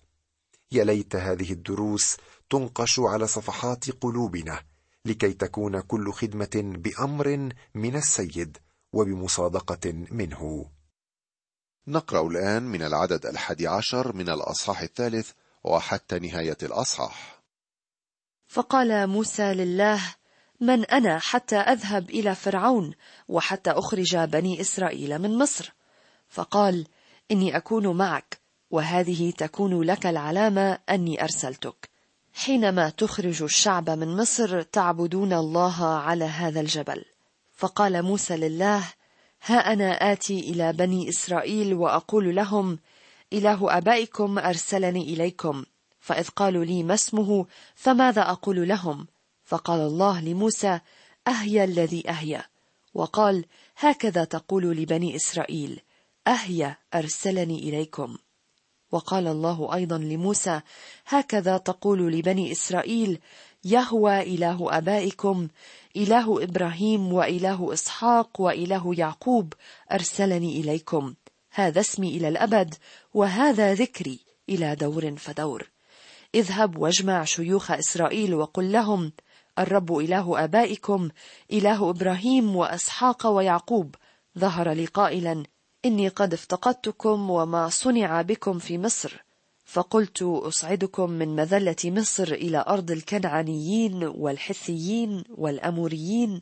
يا 0.72 0.84
ليت 0.84 1.16
هذه 1.16 1.52
الدروس 1.52 2.18
تنقش 2.50 3.00
على 3.00 3.28
صفحات 3.28 3.92
قلوبنا 3.92 4.64
لكي 5.06 5.34
تكون 5.34 5.80
كل 5.80 6.14
خدمة 6.14 6.62
بأمر 6.64 7.50
من 7.76 7.96
السيد 7.96 8.58
وبمصادقة 8.94 9.94
منه. 10.12 10.72
نقرأ 11.88 12.28
الآن 12.28 12.64
من 12.64 12.82
العدد 12.82 13.26
الحادي 13.26 13.68
عشر 13.68 14.16
من 14.16 14.30
الأصحاح 14.30 14.82
الثالث 14.82 15.32
وحتى 15.64 16.20
نهاية 16.20 16.58
الأصحاح. 16.64 17.44
فقال 18.48 19.08
موسى 19.08 19.54
لله 19.54 20.16
من 20.62 20.86
أنا 20.86 21.20
حتى 21.20 21.56
أذهب 21.56 22.10
إلى 22.10 22.36
فرعون 22.36 22.92
وحتى 23.28 23.72
أخرج 23.72 24.18
بني 24.18 24.62
إسرائيل 24.62 25.20
من 25.20 25.38
مصر. 25.38 25.74
فقال 26.30 26.88
إني 27.32 27.58
أكون 27.58 27.98
معك 27.98 28.40
وهذه 28.72 29.32
تكون 29.32 29.82
لك 29.82 30.06
العلامة 30.06 30.80
أني 30.90 31.24
أرسلتك. 31.24 31.90
حينما 32.34 32.90
تخرج 32.90 33.44
الشعب 33.44 33.90
من 33.90 34.18
مصر 34.18 34.62
تعبدون 34.62 35.34
الله 35.34 35.86
على 35.86 36.26
هذا 36.26 36.62
الجبل. 36.62 37.06
فقال 37.56 38.04
موسى 38.04 38.38
لله 38.38 38.84
ها 39.46 39.74
أنا 39.74 40.12
آتي 40.12 40.40
إلى 40.40 40.74
بني 40.74 41.10
إسرائيل 41.10 41.74
وأقول 41.74 42.36
لهم 42.36 42.80
إله 43.34 43.78
آبائكم 43.78 44.40
أرسلني 44.40 45.14
إليكم. 45.14 45.66
فإذ 46.00 46.30
قالوا 46.30 46.66
لي 46.66 46.84
ما 46.84 46.94
اسمه 46.94 47.46
فماذا 47.76 48.22
أقول 48.22 48.68
لهم؟ 48.68 49.08
فقال 49.46 49.80
الله 49.80 50.22
لموسى 50.22 50.80
أهيا 51.28 51.64
الذي 51.64 52.10
أهيا. 52.10 52.46
وقال 52.94 53.46
هكذا 53.78 54.24
تقول 54.24 54.64
لبني 54.78 55.16
إسرائيل 55.16 55.82
أهيا 56.28 56.78
أرسلني 56.94 57.60
إليكم. 57.70 58.18
وقال 58.92 59.28
الله 59.28 59.74
أيضا 59.74 59.98
لموسى 59.98 60.62
هكذا 61.08 61.58
تقول 61.58 62.12
لبني 62.12 62.52
إسرائيل 62.52 63.20
يهوى 63.64 64.22
إله 64.22 64.78
آبائكم 64.78 65.48
إله 65.96 66.44
إبراهيم 66.44 67.14
وإله 67.14 67.74
إسحاق 67.74 68.42
وإله 68.42 68.94
يعقوب 68.98 69.54
أرسلني 69.92 70.60
إليكم. 70.60 71.14
هذا 71.52 71.80
اسمي 71.80 72.18
إلى 72.18 72.28
الأبد 72.28 72.76
وهذا 73.14 73.74
ذكري 73.74 74.20
إلى 74.50 74.76
دور 74.76 75.16
فدور. 75.18 75.70
اذهب 76.36 76.78
واجمع 76.78 77.24
شيوخ 77.24 77.72
إسرائيل 77.72 78.36
وقل 78.36 78.72
لهم 78.72 79.12
الرب 79.60 79.98
إله 79.98 80.44
آبائكم 80.44 81.10
إله 81.54 81.90
إبراهيم 81.90 82.56
وإسحاق 82.56 83.28
ويعقوب. 83.28 83.96
ظهر 84.40 84.72
لي 84.72 84.86
قائلا 84.86 85.44
إني 85.86 86.08
قد 86.08 86.34
افتقدتكم 86.34 87.30
وما 87.30 87.70
صنع 87.70 88.22
بكم 88.22 88.60
في 88.60 88.78
مصر. 88.78 89.26
فقلت 89.66 90.22
أصعدكم 90.22 91.10
من 91.10 91.36
مذلة 91.36 91.76
مصر 91.86 92.24
إلى 92.24 92.66
أرض 92.68 92.92
الكنعانيين 92.92 94.04
والحثيين 94.04 95.24
والأموريين 95.30 96.40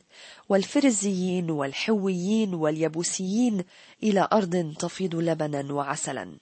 والفرزيين 0.48 1.50
والحويين 1.50 2.54
واليبوسيين 2.54 3.64
إلى 4.02 4.28
أرض 4.32 4.74
تفيض 4.78 5.14
لبنا 5.14 5.72
وعسلا. 5.72 6.36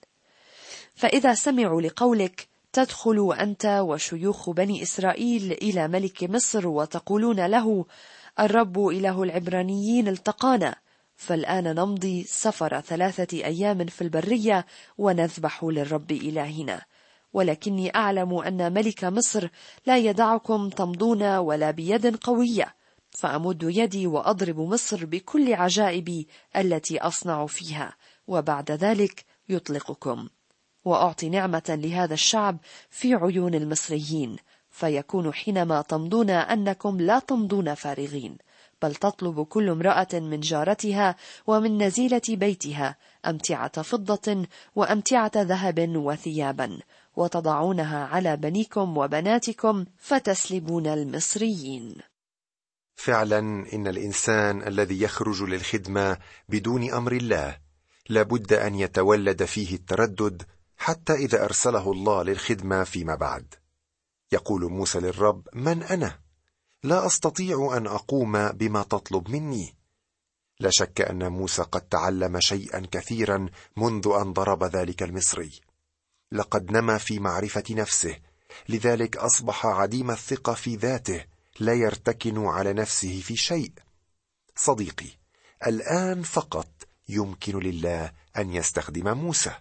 فإذا 0.94 1.34
سمعوا 1.34 1.82
لقولك 1.82 2.48
تدخل 2.72 3.34
أنت 3.40 3.66
وشيوخ 3.82 4.50
بني 4.50 4.82
إسرائيل 4.82 5.52
إلى 5.52 5.88
ملك 5.88 6.24
مصر 6.24 6.68
وتقولون 6.68 7.46
له 7.46 7.84
الرب 8.40 8.88
إله 8.88 9.22
العبرانيين 9.22 10.08
التقانا. 10.08 10.76
فالآن 11.16 11.74
نمضي 11.74 12.24
سفر 12.24 12.80
ثلاثة 12.80 13.44
أيام 13.44 13.86
في 13.86 14.02
البرية 14.02 14.66
ونذبح 14.98 15.64
للرب 15.64 16.12
إلهنا. 16.12 16.82
ولكني 17.32 17.96
أعلم 17.96 18.34
أن 18.34 18.72
ملك 18.72 19.04
مصر 19.04 19.48
لا 19.86 19.96
يدعكم 19.96 20.68
تمضون 20.68 21.36
ولا 21.36 21.70
بيد 21.70 22.16
قوية. 22.16 22.74
فأمد 23.10 23.62
يدي 23.62 24.06
وأضرب 24.06 24.60
مصر 24.60 25.04
بكل 25.04 25.54
عجائبي 25.54 26.28
التي 26.56 26.98
أصنع 26.98 27.46
فيها. 27.46 27.96
وبعد 28.26 28.70
ذلك 28.70 29.24
يطلقكم. 29.48 30.28
وأعطي 30.84 31.28
نعمة 31.28 31.62
لهذا 31.68 32.14
الشعب 32.14 32.58
في 32.90 33.14
عيون 33.14 33.54
المصريين 33.54 34.36
فيكون 34.70 35.32
حينما 35.32 35.82
تمضون 35.82 36.30
أنكم 36.30 37.00
لا 37.00 37.18
تمضون 37.18 37.74
فارغين 37.74 38.36
بل 38.82 38.94
تطلب 38.94 39.42
كل 39.42 39.68
امرأة 39.68 40.08
من 40.12 40.40
جارتها 40.40 41.16
ومن 41.46 41.82
نزيلة 41.82 42.22
بيتها 42.28 42.96
أمتعة 43.26 43.82
فضة 43.82 44.46
وأمتعة 44.76 45.32
ذهب 45.36 45.96
وثيابا 45.96 46.78
وتضعونها 47.16 48.06
على 48.06 48.36
بنيكم 48.36 48.98
وبناتكم 48.98 49.84
فتسلبون 49.98 50.86
المصريين. 50.86 51.94
فعلا 52.96 53.38
إن 53.72 53.86
الإنسان 53.86 54.66
الذي 54.66 55.02
يخرج 55.02 55.42
للخدمة 55.42 56.16
بدون 56.48 56.92
أمر 56.92 57.12
الله 57.12 57.56
لابد 58.08 58.52
أن 58.52 58.74
يتولد 58.74 59.44
فيه 59.44 59.74
التردد 59.74 60.42
حتى 60.82 61.12
إذا 61.12 61.44
أرسله 61.44 61.92
الله 61.92 62.22
للخدمة 62.22 62.84
فيما 62.84 63.14
بعد. 63.14 63.54
يقول 64.32 64.70
موسى 64.70 65.00
للرب 65.00 65.48
من 65.52 65.82
أنا؟ 65.82 66.18
لا 66.82 67.06
أستطيع 67.06 67.76
أن 67.76 67.86
أقوم 67.86 68.48
بما 68.48 68.82
تطلب 68.82 69.30
مني. 69.30 69.76
لا 70.60 70.70
شك 70.72 71.00
أن 71.00 71.28
موسى 71.32 71.62
قد 71.62 71.80
تعلم 71.80 72.40
شيئا 72.40 72.86
كثيرا 72.90 73.48
منذ 73.76 74.08
أن 74.20 74.32
ضرب 74.32 74.64
ذلك 74.64 75.02
المصري. 75.02 75.60
لقد 76.32 76.72
نما 76.72 76.98
في 76.98 77.18
معرفة 77.18 77.64
نفسه 77.70 78.16
لذلك 78.68 79.16
أصبح 79.16 79.66
عديم 79.66 80.10
الثقة 80.10 80.54
في 80.54 80.76
ذاته 80.76 81.24
لا 81.60 81.74
يرتكن 81.74 82.46
على 82.46 82.72
نفسه 82.72 83.20
في 83.20 83.36
شيء. 83.36 83.72
صديقي 84.56 85.10
الآن 85.66 86.22
فقط 86.22 86.70
يمكن 87.08 87.58
لله 87.58 88.12
أن 88.36 88.52
يستخدم 88.52 89.18
موسى. 89.18 89.54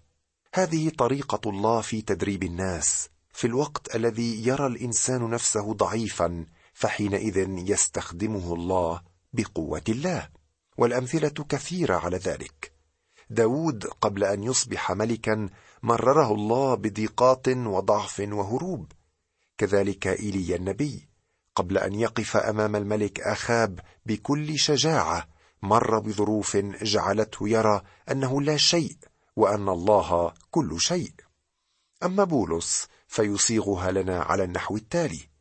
هذه 0.54 0.90
طريقة 0.90 1.50
الله 1.50 1.82
في 1.82 2.02
تدريب 2.02 2.44
الناس 2.44 3.10
في 3.34 3.48
الوقت 3.48 3.96
الذي 3.96 4.48
يرى 4.48 4.68
الإنسان 4.68 5.30
نفسه 5.30 5.74
ضعيفا 5.74 6.46
فحينئذ 6.74 7.46
يستخدمه 7.70 8.54
الله 8.54 9.02
بقوة 9.34 9.84
الله 9.90 10.30
والأمثلة 10.78 11.46
كثيرة 11.50 11.96
على 11.96 12.18
ذلك. 12.18 12.72
داود 13.30 13.86
قبل 13.86 14.24
أن 14.24 14.44
يصبح 14.44 14.92
ملكا 14.92 15.50
مرره 15.84 16.34
الله 16.34 16.76
بضيقات 16.76 17.48
وضعف 17.48 18.20
وهروب. 18.20 18.92
كذلك 19.58 20.08
إيليا 20.08 20.56
النبي 20.56 21.08
قبل 21.56 21.78
أن 21.78 21.96
يقف 21.96 22.38
أمام 22.38 22.76
الملك 22.76 23.20
أخاب 23.20 23.80
بكل 24.06 24.60
شجاعة 24.60 25.28
مر 25.62 26.00
بظروف 26.00 26.58
جعلته 26.82 27.50
يرى 27.50 27.82
أنه 28.12 28.42
لا 28.42 28.58
شيء 28.58 28.96
وأن 29.36 29.70
الله 29.70 30.34
كل 30.52 30.82
شيء. 30.82 31.14
أما 32.04 32.24
بولس 32.24 32.88
فيصيغها 33.08 33.92
لنا 33.92 34.22
على 34.22 34.44
النحو 34.44 34.76
التالي. 34.76 35.32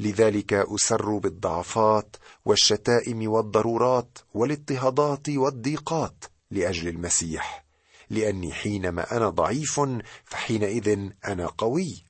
لذلك 0.00 0.52
اسر 0.52 1.18
بالضعفات 1.18 2.16
والشتائم 2.44 3.30
والضرورات 3.30 4.18
والاضطهادات 4.34 5.28
والضيقات 5.28 6.24
لأجل 6.50 6.88
المسيح. 6.88 7.64
لأني 8.10 8.52
حينما 8.52 9.16
أنا 9.16 9.28
ضعيف 9.28 9.80
فحينئذ 10.24 11.10
أنا 11.24 11.46
قوي. 11.46 12.04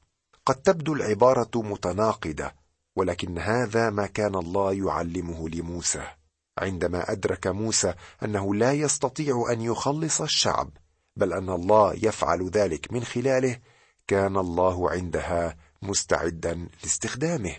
قد 0.46 0.54
تبدو 0.54 0.94
العبارة 0.94 1.50
متناقضة 1.54 2.52
ولكن 2.96 3.38
هذا 3.38 3.90
ما 3.90 4.06
كان 4.06 4.34
الله 4.34 4.72
يعلمه 4.72 5.48
لموسى. 5.48 6.06
عندما 6.58 7.12
أدرك 7.12 7.46
موسى 7.46 7.94
أنه 8.22 8.54
لا 8.54 8.72
يستطيع 8.72 9.44
أن 9.52 9.60
يخلص 9.60 10.20
الشعب 10.20 10.70
بل 11.18 11.32
أن 11.32 11.48
الله 11.50 11.94
يفعل 11.94 12.48
ذلك 12.48 12.92
من 12.92 13.04
خلاله 13.04 13.58
كان 14.06 14.36
الله 14.36 14.90
عندها 14.90 15.56
مستعدا 15.82 16.68
لاستخدامه. 16.82 17.56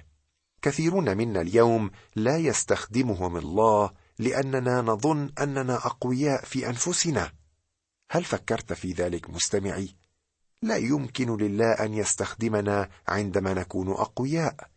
كثيرون 0.61 1.17
منا 1.17 1.41
اليوم 1.41 1.91
لا 2.15 2.37
يستخدمهم 2.37 3.37
الله 3.37 3.91
لأننا 4.19 4.81
نظن 4.81 5.31
أننا 5.39 5.75
أقوياء 5.75 6.45
في 6.45 6.67
أنفسنا. 6.67 7.31
هل 8.11 8.23
فكرت 8.23 8.73
في 8.73 8.91
ذلك 8.91 9.29
مستمعي؟ 9.29 9.95
لا 10.61 10.77
يمكن 10.77 11.37
لله 11.37 11.71
أن 11.71 11.93
يستخدمنا 11.93 12.89
عندما 13.07 13.53
نكون 13.53 13.91
أقوياء 13.91 14.69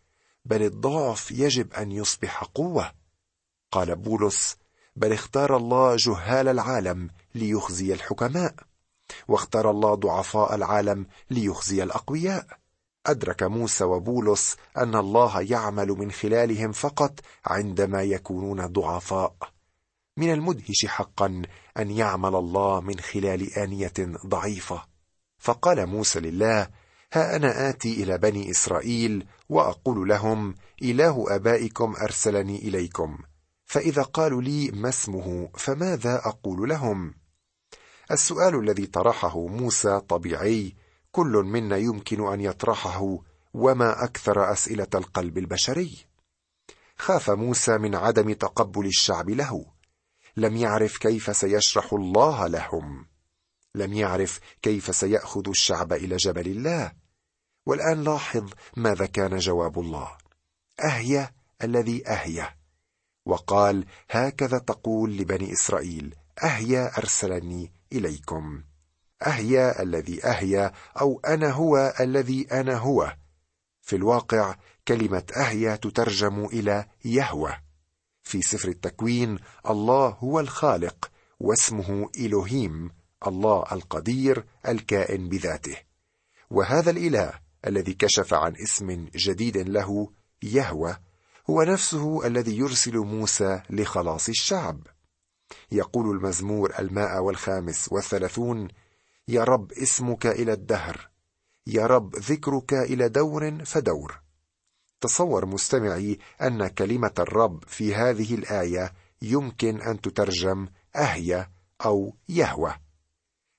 بل 0.45 0.63
الضعف 0.63 1.31
يجب 1.31 1.73
أن 1.73 1.93
يصبح 1.93 2.45
قوة. 2.45 2.93
قال 3.71 3.97
بولس 3.97 4.57
بل 4.97 5.13
اختار 5.13 5.57
الله 5.57 5.97
جهال 5.97 6.49
العالم 6.49 7.11
ليخزي 7.35 7.93
الحكماء. 7.93 8.55
واختار 9.29 9.71
الله 9.71 9.95
ضعفاء 9.95 10.55
العالم 10.55 11.07
ليخزي 11.31 11.83
الأقوياء. 11.83 12.47
أدرك 13.07 13.43
موسى 13.43 13.85
وبولس 13.85 14.57
أن 14.77 14.95
الله 14.95 15.41
يعمل 15.41 15.89
من 15.89 16.13
خلالهم 16.13 16.73
فقط 16.73 17.21
عندما 17.47 18.03
يكونون 18.03 18.67
ضعفاء. 18.67 19.35
من 20.17 20.33
المدهش 20.33 20.87
حقا 20.87 21.43
أن 21.79 21.91
يعمل 21.91 22.35
الله 22.35 22.81
من 22.81 23.01
خلال 23.01 23.55
آنية 23.59 23.93
ضعيفة. 24.27 24.85
فقال 25.39 25.87
موسى 25.87 26.21
لله 26.21 26.69
ها 27.13 27.37
أنا 27.37 27.69
آتي 27.69 28.03
إلى 28.03 28.19
بني 28.19 28.51
إسرائيل 28.51 29.27
وأقول 29.49 30.09
لهم 30.09 30.55
إله 30.83 31.25
آبائكم 31.29 31.95
أرسلني 32.03 32.57
إليكم. 32.59 33.19
فإذا 33.65 34.03
قالوا 34.03 34.43
لي 34.43 34.71
ما 34.71 34.89
اسمه 34.89 35.49
فماذا 35.55 36.23
أقول 36.25 36.69
لهم؟ 36.69 37.15
السؤال 38.11 38.59
الذي 38.59 38.87
طرحه 38.87 39.47
موسى 39.47 40.01
طبيعي 40.01 40.77
كل 41.13 41.43
منا 41.47 41.77
يمكن 41.77 42.33
أن 42.33 42.41
يطرحه 42.41 43.19
وما 43.55 44.05
أكثر 44.05 44.53
أسئلة 44.53 44.89
القلب 44.95 45.39
البشري. 45.39 46.07
خاف 46.99 47.31
موسى 47.31 47.79
من 47.79 47.95
عدم 47.95 48.33
تقبل 48.33 48.87
الشعب 48.87 49.31
له. 49.31 49.67
لم 50.37 50.57
يعرف 50.57 50.99
كيف 50.99 51.37
سيشرح 51.37 51.93
الله 51.93 52.47
لهم. 52.47 53.07
لم 53.75 53.93
يعرف 53.93 54.41
كيف 54.63 54.97
سيأخذ 54.97 55.49
الشعب 55.49 55.93
إلى 55.93 56.17
جبل 56.17 56.47
الله. 56.47 56.93
والآن 57.67 58.05
لاحظ 58.05 58.51
ماذا 58.77 59.07
كان 59.07 59.39
جواب 59.39 59.79
الله. 59.79 60.17
أهي 60.85 61.31
الذي 61.63 62.09
أهي. 62.09 62.49
وقال 63.27 63.87
هكذا 64.11 64.59
تقول 64.59 65.17
لبني 65.17 65.53
إسرائيل 65.53 66.15
أهيا 66.45 66.99
أرسلني 66.99 67.73
إليكم. 67.93 68.63
أهيا 69.27 69.83
الذي 69.83 70.25
أهيا 70.25 70.73
أو 71.01 71.21
أنا 71.21 71.51
هو 71.51 71.95
الذي 72.01 72.47
أنا 72.53 72.77
هو. 72.77 73.17
في 73.83 73.97
الواقع 73.97 74.57
كلمة 74.89 75.25
أهيا 75.37 75.77
تترجم 75.77 76.45
إلى 76.45 76.87
يهوى. 77.05 77.53
في 78.23 78.43
سفر 78.43 78.69
التكوين 78.69 79.39
الله 79.71 80.09
هو 80.09 80.41
الخالق 80.41 81.11
واسمه 81.41 82.11
الوهيم 82.19 82.91
الله 83.27 83.65
القدير 83.73 84.45
الكائن 84.69 85.29
بذاته. 85.29 85.77
وهذا 86.51 86.91
الإله 86.91 87.33
الذي 87.67 87.95
كشف 87.95 88.35
عن 88.35 88.57
اسم 88.57 89.09
جديد 89.17 89.57
له 89.57 90.13
يهوى 90.43 90.97
هو 91.51 91.63
نفسه 91.63 92.27
الذي 92.27 92.57
يرسل 92.59 92.97
موسى 92.97 93.63
لخلاص 93.71 94.29
الشعب. 94.29 94.87
يقول 95.73 96.17
المزمور 96.17 96.73
الماء 96.79 97.23
والخامس 97.23 97.93
والثلاثون 97.93 98.69
يا 99.29 99.45
رب 99.45 99.73
اسمك 99.73 100.27
إلى 100.27 100.53
الدهر 100.53 101.09
يا 101.67 101.87
رب 101.87 102.17
ذكرك 102.17 102.75
إلى 102.75 103.09
دور 103.09 103.65
فدور. 103.65 104.21
تصور 105.01 105.47
مستمعي 105.47 106.19
أن 106.43 106.67
كلمة 106.67 107.15
الرب 107.19 107.65
في 107.67 107.95
هذه 107.95 108.35
الآية 108.35 108.93
يمكن 109.23 109.81
أن 109.81 110.01
تترجم 110.01 110.69
اهيا 110.97 111.51
أو 111.85 112.17
يهوى. 112.29 112.75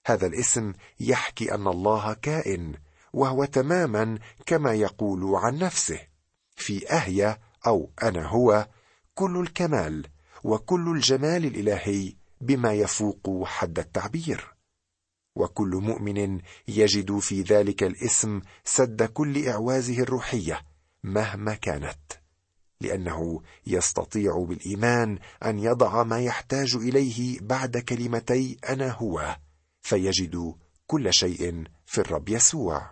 هذا 0.06 0.28
الاسم 0.28 0.74
يحكي 1.00 1.56
أن 1.56 1.68
الله 1.68 2.14
كائن 2.14 2.74
وهو 3.14 3.46
تماما 3.46 4.20
كما 4.46 4.74
يقول 4.74 5.36
عن 5.36 5.58
نفسه 5.58 6.00
في 6.56 6.92
اهيا 6.92 7.40
أو 7.68 7.92
أنا 8.04 8.28
هو 8.28 8.68
كل 9.14 9.38
الكمال 9.38 10.08
وكل 10.44 10.92
الجمال 10.96 11.46
الإلهي 11.46 12.14
بما 12.42 12.74
يفوق 12.74 13.44
حد 13.46 13.80
التعبير. 13.80 14.54
وكل 15.36 15.70
مؤمن 15.70 16.42
يجد 16.68 17.20
في 17.20 17.42
ذلك 17.42 17.84
الاسم 17.84 18.42
سد 18.64 19.04
كل 19.04 19.48
إعوازه 19.48 20.00
الروحية 20.00 20.62
مهما 21.04 21.54
كانت 21.54 22.00
لأنه 22.82 23.42
يستطيع 23.68 24.46
بالإيمان 24.50 25.20
أن 25.46 25.60
يضع 25.60 26.04
ما 26.04 26.20
يحتاج 26.20 26.76
إليه 26.76 27.40
بعد 27.42 27.78
كلمتي 27.78 28.58
أنا 28.70 28.92
هو 28.92 29.38
فيجد 29.82 30.56
كل 30.88 31.14
شيء 31.14 31.64
في 31.86 32.02
الرب 32.02 32.30
يسوع. 32.30 32.92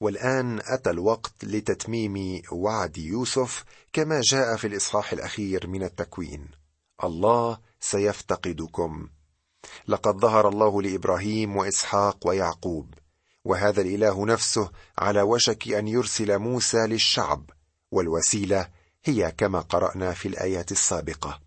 والآن 0.00 0.60
أتى 0.64 0.90
الوقت 0.90 1.44
لتتميم 1.44 2.42
وعد 2.52 2.98
يوسف 2.98 3.64
كما 3.92 4.20
جاء 4.24 4.56
في 4.56 4.66
الإصحاح 4.66 5.12
الأخير 5.12 5.66
من 5.66 5.82
التكوين. 5.82 6.61
الله 7.04 7.58
سيفتقدكم. 7.80 9.08
لقد 9.88 10.16
ظهر 10.16 10.48
الله 10.48 10.82
لإبراهيم 10.82 11.56
وإسحاق 11.56 12.26
ويعقوب 12.26 12.94
وهذا 13.44 13.80
الإله 13.80 14.26
نفسه 14.26 14.70
على 14.98 15.22
وشك 15.22 15.68
أن 15.68 15.88
يرسل 15.88 16.38
موسى 16.38 16.86
للشعب 16.86 17.50
والوسيلة 17.90 18.68
هي 19.04 19.32
كما 19.32 19.60
قرأنا 19.60 20.12
في 20.12 20.28
الآيات 20.28 20.72
السابقة. 20.72 21.40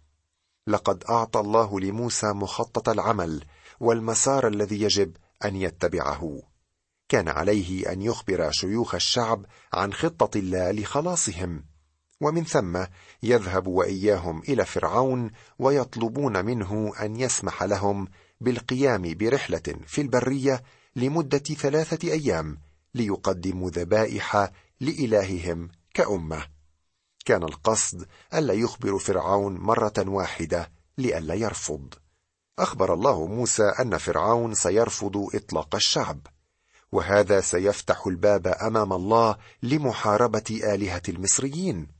لقد 0.67 1.03
أعطى 1.09 1.39
الله 1.39 1.79
لموسى 1.79 2.27
مخطط 2.27 2.89
العمل 2.89 3.45
والمسار 3.79 4.47
الذي 4.47 4.81
يجب 4.81 5.17
أن 5.45 5.55
يتبعه. 5.55 6.41
كان 7.09 7.27
عليه 7.27 7.91
أن 7.91 8.01
يخبر 8.01 8.51
شيوخ 8.51 8.95
الشعب 8.95 9.45
عن 9.73 9.93
خطة 9.93 10.39
الله 10.39 10.71
لخلاصهم. 10.71 11.63
ومن 12.21 12.43
ثم 12.43 12.85
يذهب 13.23 13.67
وإياهم 13.67 14.39
إلى 14.39 14.65
فرعون 14.65 15.31
ويطلبون 15.59 16.45
منه 16.45 16.91
أن 17.01 17.15
يسمح 17.15 17.63
لهم 17.63 18.07
بالقيام 18.41 19.13
برحلة 19.17 19.75
في 19.87 20.01
البرية 20.01 20.63
لمدة 20.95 21.37
ثلاثة 21.37 22.11
أيام 22.11 22.57
ليقدموا 22.95 23.69
ذبائح 23.69 24.51
لإلههم 24.79 25.69
كأمة. 25.93 26.45
كان 27.25 27.43
القصد 27.43 28.07
ألا 28.33 28.53
يخبر 28.53 28.97
فرعون 28.99 29.57
مرة 29.57 29.93
واحدة 29.97 30.71
لئلا 30.97 31.33
يرفض. 31.33 31.93
أخبر 32.59 32.93
الله 32.93 33.27
موسى 33.27 33.63
أن 33.63 33.97
فرعون 33.97 34.53
سيرفض 34.53 35.35
إطلاق 35.35 35.75
الشعب 35.75 36.27
وهذا 36.91 37.41
سيفتح 37.41 38.07
الباب 38.07 38.47
أمام 38.47 38.93
الله 38.93 39.37
لمحاربة 39.63 40.61
آلهة 40.63 41.01
المصريين. 41.09 41.94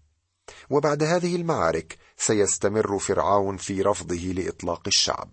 وبعد 0.70 1.04
هذه 1.04 1.36
المعارك 1.36 1.98
سيستمر 2.18 3.00
فرعون 3.00 3.58
في 3.58 3.82
رفضه 3.82 4.16
لإطلاق 4.16 4.82
الشعب. 4.88 5.32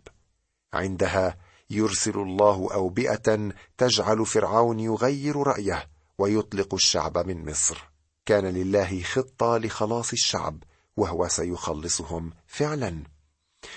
عندها 0.74 1.36
يرسل 1.70 2.18
الله 2.18 2.68
أوبئة 2.74 3.52
تجعل 3.78 4.26
فرعون 4.26 4.80
يغير 4.80 5.36
رأيه 5.36 5.88
ويطلق 6.18 6.74
الشعب 6.74 7.18
من 7.18 7.50
مصر. 7.50 7.90
كان 8.26 8.44
لله 8.44 9.02
خطة 9.02 9.58
لخلاص 9.58 10.12
الشعب 10.12 10.62
وهو 10.96 11.28
سيخلصهم 11.28 12.32
فعلا. 12.46 13.02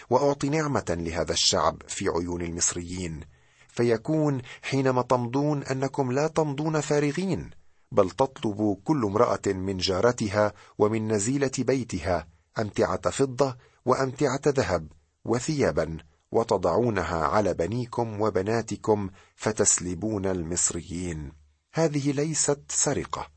وأعطي 0.10 0.50
نعمة 0.50 0.86
لهذا 0.90 1.34
الشعب 1.34 1.82
في 1.88 2.10
عيون 2.10 2.42
المصريين 2.42 3.22
فيكون 3.68 4.42
حينما 4.62 5.02
تمضون 5.02 5.64
أنكم 5.64 6.12
لا 6.12 6.28
تمضون 6.28 6.82
فارغين. 6.82 7.50
بل 7.96 8.10
تطلب 8.10 8.78
كل 8.84 9.06
امرأة 9.06 9.48
من 9.48 9.78
جارتها 9.78 10.54
ومن 10.78 11.08
نزيلة 11.08 11.52
بيتها 11.58 12.28
أمتعة 12.60 13.10
فضة 13.10 13.58
وأمتعة 13.86 14.42
ذهب 14.48 14.88
وثيابا 15.26 15.98
وتضعونها 16.32 17.26
على 17.26 17.54
بنيكم 17.54 18.22
وبناتكم 18.22 19.10
فتسلبون 19.36 20.26
المصريين. 20.26 21.32
هذه 21.74 22.12
ليست 22.12 22.62
سرقة 22.70 23.28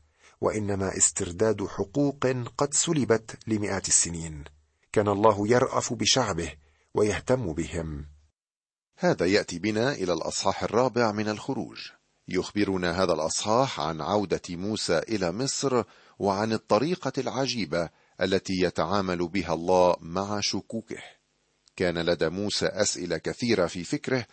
وإنما 0.41 0.97
استرداد 0.97 1.67
حقوق 1.67 2.27
قد 2.57 2.73
سلبت 2.73 3.37
لمئات 3.47 3.87
السنين. 3.87 4.43
كان 4.91 5.07
الله 5.07 5.47
يرأف 5.47 5.93
بشعبه 5.93 6.53
ويهتم 6.93 7.53
بهم. 7.53 8.05
هذا 8.97 9.25
يأتي 9.25 9.59
بنا 9.59 9.91
إلى 9.91 10.13
الأصحاح 10.13 10.63
الرابع 10.63 11.11
من 11.11 11.29
الخروج. 11.29 11.98
يخبرنا 12.31 13.03
هذا 13.03 13.13
الأصحاح 13.13 13.79
عن 13.79 14.01
عودة 14.01 14.41
موسى 14.49 14.99
إلى 14.99 15.31
مصر 15.31 15.83
وعن 16.19 16.53
الطريقة 16.53 17.11
العجيبة 17.17 17.89
التي 18.21 18.53
يتعامل 18.61 19.27
بها 19.27 19.53
الله 19.53 19.95
مع 19.99 20.39
شكوكه. 20.39 21.01
كان 21.75 21.97
لدى 21.97 22.29
موسى 22.29 22.65
أسئلة 22.65 23.17
كثيرة 23.17 23.65
في 23.65 23.83
فكره 23.83 24.25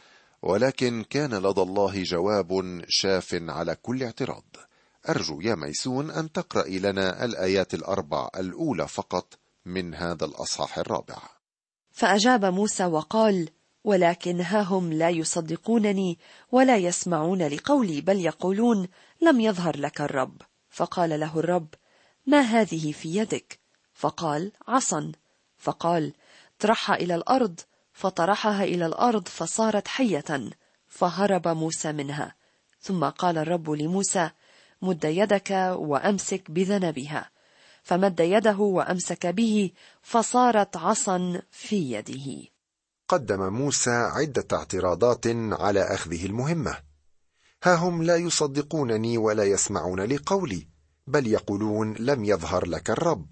ولكن 0.43 1.05
كان 1.11 1.35
لدى 1.35 1.61
الله 1.61 2.03
جواب 2.03 2.83
شاف 2.89 3.39
على 3.49 3.77
كل 3.83 4.03
اعتراض. 4.03 4.45
أرجو 5.09 5.41
يا 5.41 5.55
ميسون 5.55 6.11
أن 6.11 6.33
تقرأ 6.33 6.69
لنا 6.69 7.25
الآيات 7.25 7.75
الأربع 7.75 8.29
الأولى 8.37 8.89
فقط 8.89 9.39
من 9.67 9.95
هذا 9.95 10.25
الأصحاح 10.25 10.79
الرابع. 10.79 11.19
فأجاب 11.93 12.45
موسى 12.45 12.85
وقال 12.85 13.49
ولكن 13.87 14.40
ها 14.40 14.62
هم 14.62 14.92
لا 14.92 15.11
يصدقونني 15.11 16.18
ولا 16.53 16.77
يسمعون 16.77 17.42
لقولي 17.42 18.01
بل 18.01 18.20
يقولون 18.20 18.88
لم 19.22 19.40
يظهر 19.40 19.77
لك 19.77 20.01
الرب. 20.01 20.42
فقال 20.70 21.20
له 21.20 21.38
الرب 21.38 21.68
ما 22.27 22.40
هذه 22.40 22.92
في 22.92 23.16
يدك؟ 23.16 23.59
فقال 23.94 24.53
عصا. 24.68 25.12
فقال 25.59 26.12
طرحها 26.59 26.96
إلى 26.96 27.14
الأرض. 27.14 27.61
فطرحها 27.92 28.64
إلى 28.64 28.87
الأرض 28.87 29.29
فصارت 29.29 29.88
حية 29.88 30.51
فهرب 30.88 31.49
موسى 31.49 31.92
منها. 31.92 32.35
ثم 32.81 33.05
قال 33.05 33.38
الرب 33.38 33.70
لموسى 33.70 34.31
مد 34.83 35.05
يدك 35.05 35.51
وأمسك 35.77 36.51
بذنبها. 36.51 37.31
فمد 37.83 38.20
يده 38.20 38.59
وأمسك 38.59 39.27
به 39.27 39.70
فصارت 40.03 40.77
عصا 40.77 41.42
في 41.51 41.92
يده. 41.92 42.56
قدم 43.09 43.53
موسى 43.53 43.90
عدة 43.90 44.47
اعتراضات 44.53 45.27
على 45.53 45.81
أخذه 45.81 46.27
المهمة. 46.27 46.79
ها 47.62 47.75
هم 47.75 48.03
لا 48.03 48.16
يصدقونني 48.16 49.19
ولا 49.19 49.45
يسمعون 49.45 50.01
لقولي 50.01 50.66
بل 51.07 51.27
يقولون 51.27 51.95
لم 51.95 52.25
يظهر 52.25 52.66
لك 52.66 52.90
الرب. 52.90 53.27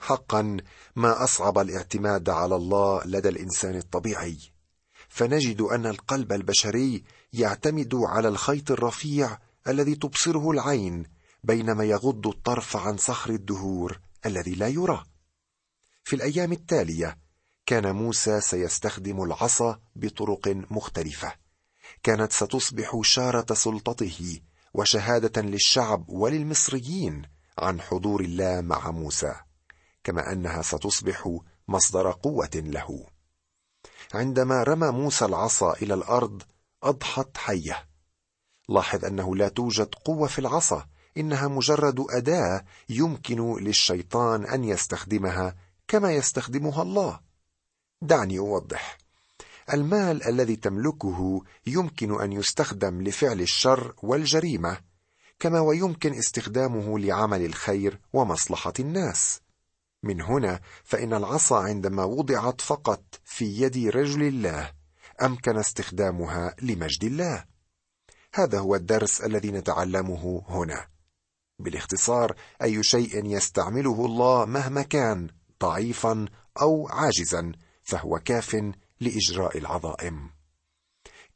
حقا 0.00 0.56
ما 0.96 1.24
أصعب 1.24 1.58
الاعتماد 1.58 2.28
على 2.28 2.56
الله 2.56 3.04
لدى 3.04 3.28
الإنسان 3.28 3.76
الطبيعي. 3.76 4.38
فنجد 5.08 5.60
أن 5.60 5.86
القلب 5.86 6.32
البشري 6.32 7.04
يعتمد 7.32 7.94
على 7.94 8.28
الخيط 8.28 8.70
الرفيع 8.70 9.38
الذي 9.68 9.94
تبصره 9.94 10.50
العين 10.50 11.06
بينما 11.44 11.84
يغض 11.84 12.26
الطرف 12.26 12.76
عن 12.76 12.96
صخر 12.96 13.30
الدهور 13.30 14.00
الذي 14.26 14.54
لا 14.54 14.68
يرى. 14.68 15.04
في 16.04 16.16
الأيام 16.16 16.52
التالية 16.52 17.23
كان 17.66 17.96
موسى 17.96 18.40
سيستخدم 18.40 19.22
العصا 19.22 19.80
بطرق 19.96 20.48
مختلفة. 20.70 21.32
كانت 22.02 22.32
ستصبح 22.32 23.00
شارة 23.02 23.54
سلطته 23.54 24.40
وشهادة 24.74 25.42
للشعب 25.42 26.08
وللمصريين 26.08 27.22
عن 27.58 27.80
حضور 27.80 28.20
الله 28.20 28.60
مع 28.60 28.90
موسى 28.90 29.34
كما 30.04 30.32
أنها 30.32 30.62
ستصبح 30.62 31.38
مصدر 31.68 32.10
قوة 32.10 32.50
له. 32.54 33.06
عندما 34.14 34.62
رمى 34.62 34.90
موسى 34.90 35.24
العصا 35.24 35.72
إلى 35.72 35.94
الأرض 35.94 36.42
أضحت 36.82 37.36
حية. 37.36 37.88
لاحظ 38.68 39.04
أنه 39.04 39.36
لا 39.36 39.48
توجد 39.48 39.94
قوة 40.04 40.28
في 40.28 40.38
العصا 40.38 40.86
إنها 41.16 41.48
مجرد 41.48 42.06
أداة 42.10 42.64
يمكن 42.88 43.56
للشيطان 43.56 44.46
أن 44.46 44.64
يستخدمها 44.64 45.56
كما 45.88 46.12
يستخدمها 46.12 46.82
الله. 46.82 47.20
دعني 48.02 48.38
أوضح. 48.38 48.98
المال 49.72 50.28
الذي 50.28 50.56
تملكه 50.56 51.42
يمكن 51.66 52.20
أن 52.20 52.32
يستخدم 52.32 53.02
لفعل 53.02 53.40
الشر 53.40 53.94
والجريمة 54.02 54.78
كما 55.38 55.60
ويمكن 55.60 56.14
استخدامه 56.14 56.98
لعمل 56.98 57.44
الخير 57.44 58.00
ومصلحة 58.12 58.72
الناس. 58.80 59.40
من 60.02 60.22
هنا 60.22 60.60
فإن 60.84 61.14
العصا 61.14 61.62
عندما 61.62 62.04
وضعت 62.04 62.60
فقط 62.60 63.02
في 63.24 63.44
يد 63.44 63.96
رجل 63.96 64.22
الله 64.22 64.72
أمكن 65.22 65.56
استخدامها 65.56 66.56
لمجد 66.62 67.04
الله. 67.04 67.44
هذا 68.34 68.58
هو 68.58 68.74
الدرس 68.74 69.20
الذي 69.20 69.50
نتعلمه 69.50 70.42
هنا. 70.48 70.86
بالاختصار 71.58 72.36
أي 72.62 72.82
شيء 72.82 73.26
يستعمله 73.26 74.06
الله 74.06 74.44
مهما 74.44 74.82
كان 74.82 75.28
ضعيفا 75.62 76.26
أو 76.60 76.88
عاجزا 76.88 77.52
فهو 77.84 78.18
كاف 78.18 78.72
لإجراء 79.00 79.58
العظائم. 79.58 80.30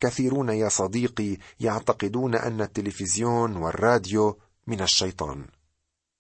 كثيرون 0.00 0.48
يا 0.48 0.68
صديقي 0.68 1.36
يعتقدون 1.60 2.34
أن 2.34 2.60
التلفزيون 2.60 3.56
والراديو 3.56 4.38
من 4.66 4.80
الشيطان. 4.80 5.46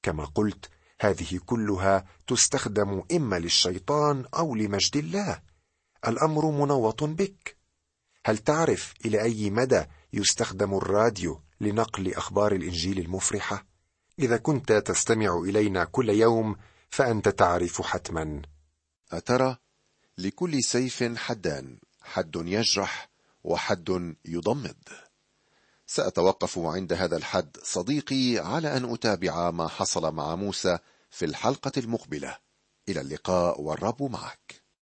كما 0.02 0.24
قلت 0.24 0.70
هذه 1.00 1.40
كلها 1.46 2.04
تستخدم 2.26 3.02
إما 3.12 3.38
للشيطان 3.38 4.24
أو 4.34 4.54
لمجد 4.54 4.96
الله. 4.96 5.42
الأمر 6.08 6.50
منوط 6.50 7.04
بك. 7.04 7.56
هل 8.26 8.38
تعرف 8.38 8.94
إلى 9.04 9.22
أي 9.22 9.50
مدى 9.50 9.84
يستخدم 10.12 10.74
الراديو 10.74 11.42
لنقل 11.60 12.14
أخبار 12.14 12.52
الإنجيل 12.52 12.98
المفرحة؟ 12.98 13.66
إذا 14.18 14.36
كنت 14.36 14.72
تستمع 14.72 15.38
إلينا 15.44 15.84
كل 15.84 16.10
يوم 16.10 16.56
فأنت 16.90 17.28
تعرف 17.28 17.82
حتما. 17.82 18.42
أترى؟ 19.12 19.56
لكل 20.18 20.62
سيف 20.62 21.16
حدان 21.16 21.78
حد 22.00 22.36
يجرح 22.36 23.08
وحد 23.44 24.14
يضمد. 24.24 24.88
سأتوقف 25.86 26.58
عند 26.58 26.92
هذا 26.92 27.16
الحد 27.16 27.56
صديقي 27.62 28.38
على 28.38 28.76
أن 28.76 28.92
أتابع 28.92 29.50
ما 29.50 29.68
حصل 29.68 30.14
مع 30.14 30.34
موسى 30.34 30.78
في 31.10 31.24
الحلقة 31.24 31.72
المقبلة. 31.76 32.38
إلى 32.88 33.00
اللقاء 33.00 33.60
والرب 33.60 34.02
معك. 34.02 34.62